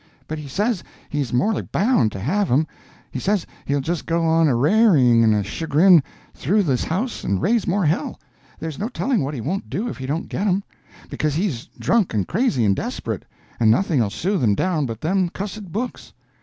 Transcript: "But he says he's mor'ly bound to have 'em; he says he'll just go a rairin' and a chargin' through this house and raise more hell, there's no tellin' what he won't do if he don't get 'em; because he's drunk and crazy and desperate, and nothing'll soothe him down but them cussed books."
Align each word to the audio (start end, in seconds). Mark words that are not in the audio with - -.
"But 0.27 0.39
he 0.39 0.47
says 0.47 0.83
he's 1.09 1.31
mor'ly 1.31 1.61
bound 1.61 2.11
to 2.13 2.19
have 2.19 2.49
'em; 2.49 2.65
he 3.11 3.19
says 3.19 3.45
he'll 3.65 3.81
just 3.81 4.07
go 4.07 4.23
a 4.25 4.55
rairin' 4.55 5.23
and 5.23 5.35
a 5.35 5.43
chargin' 5.43 6.01
through 6.33 6.63
this 6.63 6.83
house 6.85 7.23
and 7.23 7.39
raise 7.39 7.67
more 7.67 7.85
hell, 7.85 8.19
there's 8.59 8.79
no 8.79 8.89
tellin' 8.89 9.21
what 9.21 9.35
he 9.35 9.41
won't 9.41 9.69
do 9.69 9.87
if 9.89 9.99
he 9.99 10.07
don't 10.07 10.27
get 10.27 10.47
'em; 10.47 10.63
because 11.11 11.35
he's 11.35 11.65
drunk 11.77 12.15
and 12.15 12.27
crazy 12.27 12.65
and 12.65 12.75
desperate, 12.75 13.25
and 13.59 13.69
nothing'll 13.69 14.09
soothe 14.09 14.43
him 14.43 14.55
down 14.55 14.87
but 14.87 15.01
them 15.01 15.29
cussed 15.29 15.71
books." 15.71 16.13